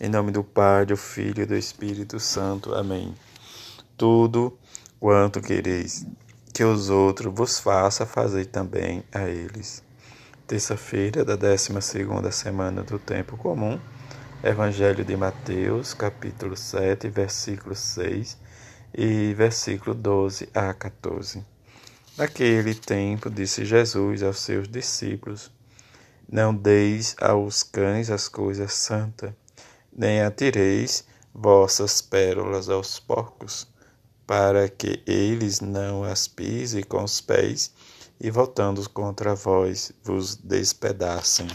Em 0.00 0.08
nome 0.08 0.32
do 0.32 0.42
Pai, 0.42 0.84
do 0.86 0.96
Filho 0.96 1.42
e 1.42 1.46
do 1.46 1.54
Espírito 1.54 2.18
Santo. 2.18 2.74
Amém. 2.74 3.14
Tudo 3.96 4.58
quanto 4.98 5.40
quereis 5.40 6.06
que 6.52 6.64
os 6.64 6.90
outros 6.90 7.32
vos 7.32 7.58
façam, 7.58 8.06
fazei 8.06 8.44
também 8.44 9.04
a 9.12 9.28
eles. 9.28 9.82
Terça-feira 10.46 11.24
da 11.24 11.36
12 11.36 11.80
semana 12.32 12.82
do 12.82 12.98
Tempo 12.98 13.36
Comum. 13.36 13.80
Evangelho 14.42 15.04
de 15.04 15.16
Mateus, 15.16 15.94
capítulo 15.94 16.56
7, 16.56 17.08
versículo 17.08 17.76
6 17.76 18.36
e 18.92 19.32
versículo 19.34 19.94
12 19.94 20.48
a 20.52 20.74
14. 20.74 21.44
Naquele 22.18 22.74
tempo, 22.74 23.30
disse 23.30 23.64
Jesus 23.64 24.22
aos 24.22 24.40
seus 24.40 24.66
discípulos: 24.66 25.50
Não 26.28 26.52
deis 26.52 27.14
aos 27.20 27.62
cães 27.62 28.10
as 28.10 28.28
coisas 28.28 28.72
santas, 28.74 29.32
nem 29.92 30.22
atireis 30.22 31.04
vossas 31.34 32.00
pérolas 32.00 32.68
aos 32.68 32.98
porcos, 32.98 33.66
para 34.26 34.68
que 34.68 35.02
eles 35.06 35.60
não 35.60 36.04
as 36.04 36.26
pisem 36.26 36.82
com 36.82 37.02
os 37.04 37.20
pés 37.20 37.72
e, 38.20 38.30
voltando 38.30 38.88
contra 38.90 39.34
vós, 39.34 39.92
vos 40.02 40.36
despedacem. 40.36 41.48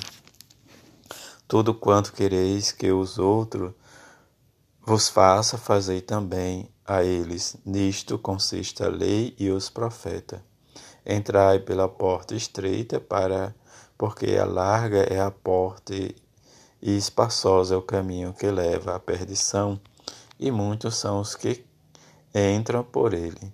Tudo 1.48 1.74
quanto 1.74 2.12
quereis 2.12 2.72
que 2.72 2.92
os 2.92 3.18
outros 3.18 3.72
vos 4.86 5.08
faça, 5.08 5.58
fazei 5.58 6.02
também 6.02 6.70
a 6.86 7.04
eles. 7.04 7.56
Nisto 7.66 8.18
consiste 8.18 8.84
a 8.84 8.90
lei 8.90 9.36
e 9.40 9.50
os 9.50 9.70
profetas. 9.70 10.42
Entrai 11.06 11.60
pela 11.60 11.88
porta 11.88 12.36
estreita, 12.36 13.00
para 13.00 13.56
porque 13.98 14.36
a 14.36 14.46
larga 14.46 15.00
é 15.04 15.20
a 15.20 15.32
porta 15.32 15.94
e 16.82 16.96
espaçoso 16.96 17.74
é 17.74 17.78
o 17.78 17.82
caminho 17.82 18.34
que 18.34 18.50
leva 18.50 18.96
à 18.96 19.00
perdição, 19.00 19.80
e 20.40 20.52
muitos 20.52 20.96
são 20.98 21.20
os 21.20 21.36
que 21.36 21.66
entram 22.34 22.84
por 22.84 23.14
ele. 23.14 23.54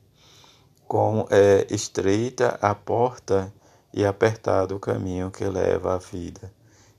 Como 0.87 1.27
é 1.29 1.65
estreita 1.69 2.57
a 2.61 2.75
porta 2.75 3.53
e 3.93 4.05
apertado 4.05 4.75
o 4.75 4.79
caminho 4.79 5.31
que 5.31 5.45
leva 5.45 5.95
à 5.95 5.97
vida, 5.97 6.51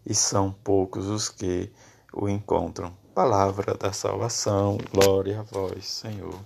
e 0.06 0.14
são 0.14 0.50
poucos 0.50 1.06
os 1.06 1.28
que 1.28 1.70
o 2.12 2.28
encontram. 2.28 2.92
Palavra 3.14 3.74
da 3.74 3.92
salvação, 3.92 4.78
glória 4.92 5.40
a 5.40 5.42
vós, 5.42 5.86
Senhor. 5.86 6.38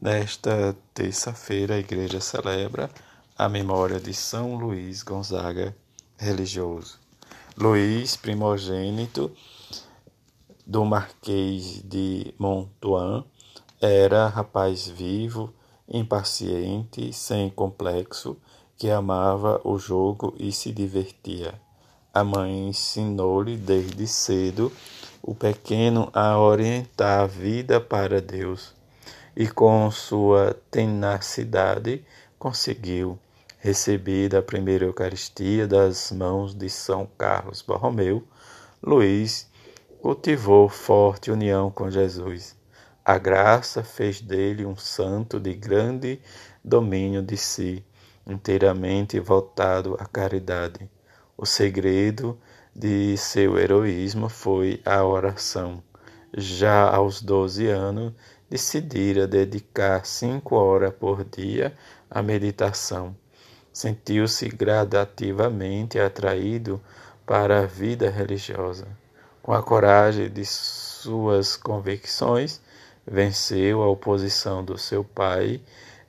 Nesta 0.00 0.76
terça-feira, 0.94 1.74
a 1.74 1.78
igreja 1.78 2.20
celebra 2.20 2.88
a 3.36 3.48
memória 3.48 3.98
de 3.98 4.14
São 4.14 4.54
Luís 4.54 5.02
Gonzaga, 5.02 5.74
religioso. 6.16 7.00
Luís, 7.60 8.14
primogênito 8.14 9.32
do 10.64 10.84
Marquês 10.84 11.82
de 11.82 12.32
Montoan, 12.38 13.24
era 13.80 14.28
rapaz 14.28 14.86
vivo, 14.86 15.52
impaciente, 15.88 17.12
sem 17.12 17.50
complexo, 17.50 18.36
que 18.76 18.88
amava 18.88 19.60
o 19.64 19.76
jogo 19.76 20.36
e 20.38 20.52
se 20.52 20.70
divertia. 20.70 21.60
A 22.14 22.22
mãe 22.22 22.68
ensinou-lhe 22.68 23.56
desde 23.56 24.06
cedo 24.06 24.70
o 25.20 25.34
pequeno 25.34 26.08
a 26.12 26.38
orientar 26.38 27.22
a 27.22 27.26
vida 27.26 27.80
para 27.80 28.20
Deus 28.20 28.72
e 29.36 29.48
com 29.48 29.90
sua 29.90 30.56
tenacidade 30.70 32.04
conseguiu 32.38 33.18
receber 33.58 34.36
a 34.36 34.42
primeira 34.42 34.84
Eucaristia 34.84 35.66
das 35.66 36.12
mãos 36.12 36.54
de 36.54 36.70
São 36.70 37.08
Carlos 37.18 37.60
Borromeu, 37.60 38.22
Luís 38.80 39.50
cultivou 40.00 40.68
forte 40.68 41.30
união 41.30 41.68
com 41.70 41.90
Jesus. 41.90 42.56
A 43.04 43.18
graça 43.18 43.82
fez 43.82 44.20
dele 44.20 44.64
um 44.64 44.76
santo 44.76 45.40
de 45.40 45.54
grande 45.54 46.20
domínio 46.64 47.20
de 47.20 47.36
si, 47.36 47.84
inteiramente 48.24 49.18
voltado 49.18 49.96
à 49.98 50.06
caridade. 50.06 50.88
O 51.36 51.44
segredo 51.44 52.38
de 52.74 53.16
seu 53.16 53.58
heroísmo 53.58 54.28
foi 54.28 54.80
a 54.84 55.04
oração. 55.04 55.82
Já 56.36 56.88
aos 56.88 57.20
12 57.20 57.66
anos, 57.66 58.12
decidira 58.48 59.26
dedicar 59.26 60.06
cinco 60.06 60.54
horas 60.54 60.94
por 60.94 61.24
dia 61.24 61.74
à 62.08 62.22
meditação. 62.22 63.16
Sentiu-se 63.78 64.48
gradativamente 64.48 66.00
atraído 66.00 66.80
para 67.24 67.60
a 67.60 67.64
vida 67.64 68.10
religiosa. 68.10 68.88
Com 69.40 69.52
a 69.52 69.62
coragem 69.62 70.28
de 70.28 70.44
suas 70.44 71.56
convicções, 71.56 72.60
venceu 73.06 73.80
a 73.80 73.88
oposição 73.88 74.64
do 74.64 74.76
seu 74.76 75.04
pai, 75.04 75.60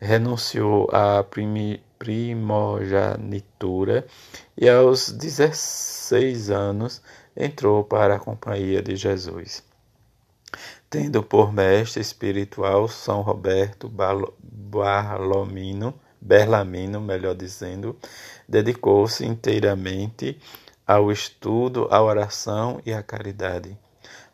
renunciou 0.01 0.89
à 0.91 1.23
primogenitura 1.23 4.07
e 4.57 4.67
aos 4.67 5.11
16 5.11 6.49
anos 6.49 7.03
entrou 7.37 7.83
para 7.83 8.15
a 8.15 8.19
companhia 8.19 8.81
de 8.81 8.95
Jesus. 8.95 9.63
Tendo 10.89 11.21
por 11.21 11.53
mestre 11.53 12.01
espiritual 12.01 12.87
São 12.87 13.21
Roberto 13.21 13.87
Barlomino, 14.41 15.93
Berlamino, 16.21 16.99
melhor 16.99 17.35
dizendo, 17.35 17.97
dedicou-se 18.47 19.25
inteiramente 19.25 20.39
ao 20.85 21.11
estudo, 21.11 21.87
à 21.91 22.01
oração 22.01 22.81
e 22.85 22.91
à 22.91 23.01
caridade. 23.01 23.77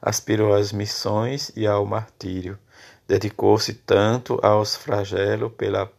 Aspirou 0.02 0.54
às 0.54 0.72
missões 0.72 1.52
e 1.56 1.68
ao 1.68 1.86
martírio. 1.86 2.58
Dedicou-se 3.08 3.74
tanto 3.74 4.40
aos 4.42 4.76
flagelos 4.76 5.52
pela 5.54 5.92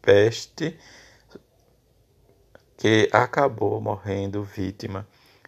peste 0.00 0.76
que 2.76 3.08
acabou 3.12 3.80
morrendo 3.80 4.42
vítima, 4.42 5.06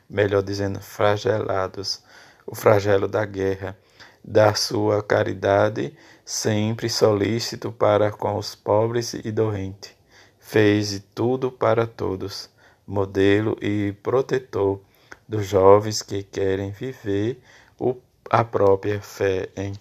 melhor 0.09 0.43
dizendo, 0.43 0.81
flagelados, 0.81 2.01
o 2.47 2.55
flagelo 2.55 3.09
da 3.09 3.25
guerra, 3.25 3.77
da 4.25 4.55
sua 4.55 5.03
caridade, 5.03 5.95
sempre 6.25 6.89
solícito 6.89 7.71
para 7.71 8.11
com 8.11 8.39
os 8.39 8.55
pobres 8.55 9.13
e 9.13 9.31
doentes. 9.31 9.93
Fez 10.39 11.03
tudo 11.15 11.53
para 11.53 11.87
todos, 11.87 12.49
modelo 12.87 13.59
e 13.61 13.93
protetor 14.03 14.81
dos 15.29 15.47
jovens 15.47 16.01
que 16.01 16.23
querem 16.23 16.71
viver 16.71 17.41
o, 17.79 17.97
a 18.31 18.43
própria 18.43 19.01
fé 19.01 19.51
em 19.57 19.75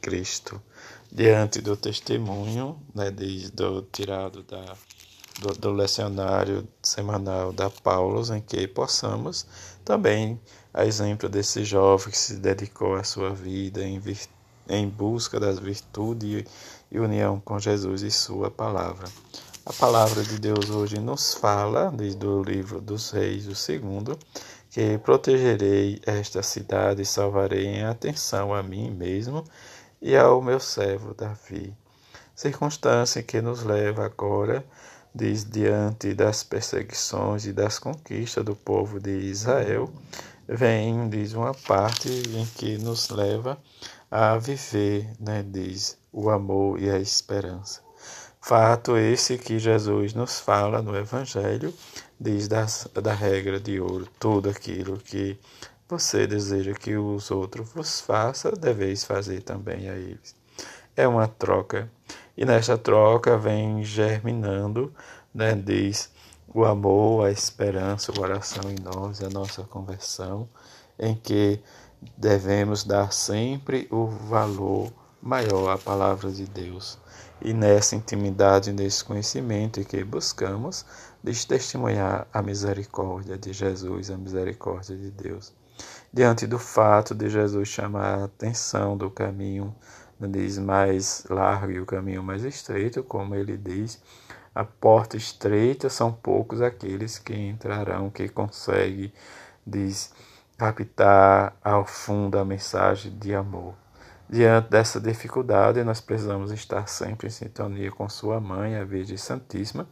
Cristo 0.00 0.60
diante 1.12 1.60
do 1.60 1.76
testemunho 1.76 2.80
né, 2.94 3.10
de, 3.10 3.50
do, 3.50 3.82
tirado 3.82 4.42
da, 4.44 4.76
do, 5.40 5.52
do 5.54 5.72
lecionário 5.72 6.66
semanal 6.82 7.52
da 7.52 7.70
Paulus, 7.70 8.30
em 8.30 8.40
que 8.40 8.68
possamos 8.68 9.46
também, 9.84 10.40
a 10.72 10.84
exemplo 10.84 11.28
desse 11.28 11.64
jovem 11.64 12.10
que 12.10 12.18
se 12.18 12.36
dedicou 12.36 12.94
a 12.94 13.02
sua 13.02 13.30
vida 13.30 13.82
em, 13.82 14.00
em 14.68 14.88
busca 14.88 15.40
das 15.40 15.58
virtudes 15.58 16.44
e, 16.90 16.96
e 16.96 17.00
união 17.00 17.40
com 17.40 17.58
Jesus 17.58 18.02
e 18.02 18.10
Sua 18.10 18.50
palavra. 18.50 19.08
A 19.64 19.72
palavra 19.72 20.22
de 20.22 20.38
Deus 20.38 20.70
hoje 20.70 20.98
nos 20.98 21.34
fala, 21.34 21.90
desde 21.90 22.26
o 22.26 22.42
livro 22.42 22.80
dos 22.80 23.10
Reis, 23.10 23.46
o 23.46 23.54
segundo, 23.54 24.18
que 24.70 24.98
protegerei 24.98 26.00
esta 26.06 26.42
cidade 26.42 27.02
e 27.02 27.06
salvarei 27.06 27.66
em 27.66 27.84
atenção 27.84 28.54
a 28.54 28.62
mim 28.62 28.90
mesmo 28.90 29.44
e 30.00 30.16
ao 30.16 30.40
meu 30.40 30.60
servo 30.60 31.12
Davi. 31.14 31.74
Circunstância 32.34 33.22
que 33.22 33.42
nos 33.42 33.62
leva 33.64 34.06
agora, 34.06 34.64
diz, 35.14 35.44
diante 35.44 36.14
das 36.14 36.42
perseguições 36.42 37.46
e 37.46 37.52
das 37.52 37.78
conquistas 37.78 38.44
do 38.44 38.54
povo 38.54 39.00
de 39.00 39.10
Israel, 39.10 39.90
vem, 40.48 41.08
diz, 41.08 41.32
uma 41.34 41.54
parte 41.54 42.08
em 42.08 42.46
que 42.46 42.78
nos 42.78 43.10
leva 43.10 43.58
a 44.10 44.36
viver, 44.36 45.10
né, 45.18 45.44
diz, 45.46 45.96
o 46.12 46.30
amor 46.30 46.80
e 46.80 46.90
a 46.90 46.98
esperança. 46.98 47.80
Fato 48.40 48.96
esse 48.96 49.36
que 49.36 49.58
Jesus 49.58 50.14
nos 50.14 50.40
fala 50.40 50.80
no 50.80 50.96
Evangelho, 50.96 51.74
diz 52.18 52.48
das, 52.48 52.88
da 52.94 53.12
regra 53.12 53.60
de 53.60 53.80
ouro, 53.80 54.08
tudo 54.18 54.48
aquilo 54.48 54.98
que 54.98 55.38
você 55.88 56.26
deseja 56.26 56.72
que 56.72 56.96
os 56.96 57.30
outros 57.30 57.68
vos 57.72 58.00
façam, 58.00 58.52
deveis 58.52 59.04
fazer 59.04 59.42
também 59.42 59.90
a 59.90 59.94
eles. 59.94 60.34
É 60.96 61.06
uma 61.06 61.28
troca. 61.28 61.90
E 62.40 62.44
nesta 62.46 62.78
troca 62.78 63.36
vem 63.36 63.84
germinando, 63.84 64.90
né, 65.34 65.54
diz, 65.54 66.10
o 66.48 66.64
amor, 66.64 67.26
a 67.26 67.30
esperança, 67.30 68.10
o 68.10 68.14
coração 68.14 68.62
em 68.70 68.76
nós, 68.82 69.22
a 69.22 69.28
nossa 69.28 69.62
conversão, 69.64 70.48
em 70.98 71.14
que 71.14 71.60
devemos 72.16 72.82
dar 72.82 73.12
sempre 73.12 73.86
o 73.90 74.06
valor 74.06 74.90
maior 75.20 75.68
à 75.68 75.76
palavra 75.76 76.30
de 76.30 76.46
Deus. 76.46 76.98
E 77.42 77.52
nessa 77.52 77.94
intimidade, 77.94 78.72
nesse 78.72 79.04
conhecimento 79.04 79.84
que 79.84 80.02
buscamos, 80.02 80.86
de 81.22 81.46
testemunhar 81.46 82.26
a 82.32 82.40
misericórdia 82.40 83.36
de 83.36 83.52
Jesus, 83.52 84.10
a 84.10 84.16
misericórdia 84.16 84.96
de 84.96 85.10
Deus. 85.10 85.52
diante 86.10 86.46
do 86.46 86.58
fato 86.58 87.14
de 87.14 87.28
Jesus 87.28 87.68
chamar 87.68 88.20
a 88.20 88.24
atenção 88.24 88.96
do 88.96 89.10
caminho 89.10 89.74
diz 90.28 90.58
mais 90.58 91.24
largo 91.28 91.72
e 91.72 91.80
o 91.80 91.86
caminho 91.86 92.22
mais 92.22 92.44
estreito, 92.44 93.02
como 93.02 93.34
ele 93.34 93.56
diz, 93.56 94.00
a 94.54 94.64
porta 94.64 95.16
estreita 95.16 95.88
são 95.88 96.12
poucos 96.12 96.60
aqueles 96.60 97.18
que 97.18 97.34
entrarão, 97.34 98.10
que 98.10 98.28
conseguem, 98.28 99.12
diz, 99.66 100.12
captar 100.58 101.56
ao 101.62 101.86
fundo 101.86 102.38
a 102.38 102.44
mensagem 102.44 103.16
de 103.18 103.34
amor. 103.34 103.74
Diante 104.28 104.68
dessa 104.70 105.00
dificuldade, 105.00 105.82
nós 105.82 106.00
precisamos 106.00 106.52
estar 106.52 106.86
sempre 106.86 107.28
em 107.28 107.30
sintonia 107.30 107.90
com 107.90 108.08
Sua 108.08 108.40
Mãe, 108.40 108.76
a 108.76 108.84
Virgem 108.84 109.16
Santíssima, 109.16 109.88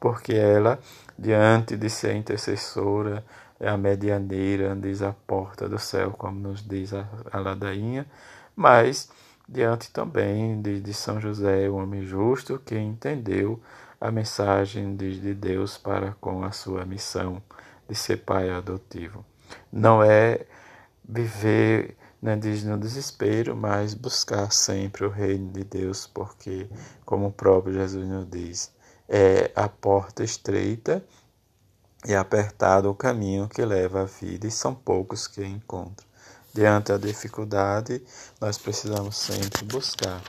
porque 0.00 0.34
ela, 0.34 0.78
diante 1.18 1.76
de 1.76 1.88
ser 1.88 2.14
intercessora, 2.14 3.24
é 3.58 3.68
a 3.68 3.76
medianeira, 3.76 4.74
diz 4.76 5.02
a 5.02 5.12
porta 5.12 5.68
do 5.68 5.78
céu, 5.78 6.12
como 6.12 6.38
nos 6.38 6.66
diz 6.66 6.92
a, 6.92 7.06
a 7.32 7.38
ladainha, 7.38 8.06
mas 8.54 9.08
diante 9.48 9.90
também 9.90 10.60
de, 10.60 10.80
de 10.80 10.94
São 10.94 11.20
José, 11.20 11.68
o 11.68 11.76
homem 11.76 12.04
justo, 12.04 12.58
que 12.58 12.76
entendeu 12.76 13.60
a 14.00 14.10
mensagem 14.10 14.96
de, 14.96 15.20
de 15.20 15.34
Deus 15.34 15.78
para 15.78 16.12
com 16.20 16.44
a 16.44 16.52
sua 16.52 16.84
missão 16.84 17.42
de 17.88 17.94
ser 17.94 18.18
pai 18.18 18.50
adotivo. 18.50 19.24
Não 19.72 20.02
é 20.02 20.46
viver 21.08 21.96
né, 22.20 22.34
diz 22.36 22.64
no 22.64 22.76
desespero, 22.78 23.54
mas 23.54 23.94
buscar 23.94 24.50
sempre 24.50 25.04
o 25.04 25.10
reino 25.10 25.52
de 25.52 25.62
Deus, 25.62 26.06
porque, 26.06 26.68
como 27.04 27.26
o 27.26 27.32
próprio 27.32 27.74
Jesus 27.74 28.06
nos 28.06 28.28
diz, 28.28 28.72
é 29.08 29.52
a 29.54 29.68
porta 29.68 30.24
estreita 30.24 31.04
e 32.04 32.14
apertado 32.14 32.90
o 32.90 32.94
caminho 32.94 33.48
que 33.48 33.64
leva 33.64 34.02
à 34.02 34.04
vida, 34.04 34.46
e 34.46 34.50
são 34.50 34.74
poucos 34.74 35.28
que 35.28 35.44
encontram. 35.44 36.06
Diante 36.56 36.90
da 36.90 36.96
dificuldade, 36.96 38.02
nós 38.40 38.56
precisamos 38.56 39.14
sempre 39.18 39.62
buscar, 39.66 40.22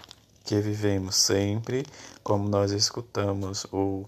que 0.43 0.59
vivemos 0.59 1.15
sempre, 1.15 1.85
como 2.21 2.49
nós 2.49 2.71
escutamos 2.71 3.65
o 3.71 4.03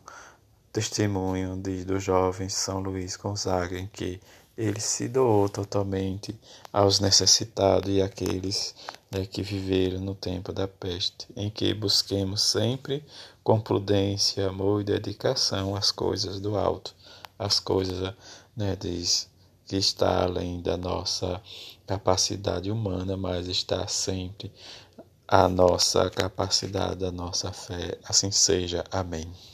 testemunho 0.74 1.56
de, 1.56 1.86
do 1.86 1.98
jovem 1.98 2.50
São 2.50 2.81
Luís 2.81 3.16
Gonzaga, 3.16 3.80
em 3.80 3.88
que 3.88 4.19
ele 4.57 4.81
se 4.81 5.07
doou 5.07 5.48
totalmente 5.48 6.38
aos 6.74 7.00
necessitados 7.00 7.89
e 7.89 8.01
àqueles 8.01 8.75
né, 9.10 9.25
que 9.25 9.42
viveram 9.42 10.01
no 10.01 10.13
tempo 10.13 10.51
da 10.51 10.68
peste, 10.68 11.25
em 11.38 11.50
que 11.50 11.74
busquemos 11.74 12.42
sempre 12.42 13.01
com 13.42 13.62
prudência, 13.62 14.50
amor 14.50 14.81
e 14.81 14.83
dedicação 14.83 15.74
as 15.74 15.89
coisas 15.89 16.42
do 16.42 16.57
alto, 16.57 16.94
as 17.39 17.62
coisas, 17.62 18.13
né, 18.57 18.75
diz, 18.77 19.30
que 19.69 19.77
está 19.77 20.24
além 20.24 20.62
da 20.62 20.75
nossa 20.75 21.39
capacidade 21.86 22.71
humana, 22.71 23.16
mas 23.16 23.48
está 23.48 23.88
sempre 23.88 24.51
a 25.27 25.48
nossa 25.48 26.10
capacidade, 26.10 27.06
a 27.06 27.12
nossa 27.12 27.54
fé. 27.54 28.00
Assim 28.04 28.31
seja. 28.31 28.83
Amém. 28.92 29.31